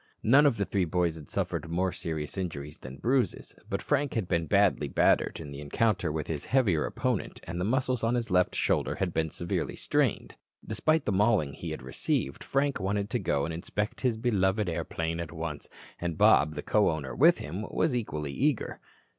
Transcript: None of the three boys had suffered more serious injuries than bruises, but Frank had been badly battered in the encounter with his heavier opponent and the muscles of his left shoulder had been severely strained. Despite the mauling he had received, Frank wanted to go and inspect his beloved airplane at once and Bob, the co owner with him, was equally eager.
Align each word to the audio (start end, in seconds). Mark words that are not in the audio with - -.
None 0.23 0.47
of 0.47 0.57
the 0.57 0.65
three 0.65 0.85
boys 0.85 1.13
had 1.13 1.29
suffered 1.29 1.69
more 1.69 1.91
serious 1.91 2.35
injuries 2.35 2.79
than 2.79 2.97
bruises, 2.97 3.55
but 3.69 3.83
Frank 3.83 4.15
had 4.15 4.27
been 4.27 4.47
badly 4.47 4.87
battered 4.87 5.39
in 5.39 5.51
the 5.51 5.61
encounter 5.61 6.11
with 6.11 6.25
his 6.25 6.45
heavier 6.45 6.87
opponent 6.87 7.39
and 7.43 7.61
the 7.61 7.65
muscles 7.65 8.03
of 8.03 8.15
his 8.15 8.31
left 8.31 8.55
shoulder 8.55 8.95
had 8.95 9.13
been 9.13 9.29
severely 9.29 9.75
strained. 9.75 10.33
Despite 10.65 11.05
the 11.05 11.11
mauling 11.11 11.53
he 11.53 11.69
had 11.69 11.83
received, 11.83 12.43
Frank 12.43 12.79
wanted 12.79 13.11
to 13.11 13.19
go 13.19 13.45
and 13.45 13.53
inspect 13.53 14.01
his 14.01 14.17
beloved 14.17 14.67
airplane 14.67 15.19
at 15.19 15.31
once 15.31 15.69
and 15.99 16.17
Bob, 16.17 16.55
the 16.55 16.63
co 16.63 16.89
owner 16.89 17.13
with 17.15 17.37
him, 17.37 17.67
was 17.69 17.95
equally 17.95 18.31
eager. 18.33 18.79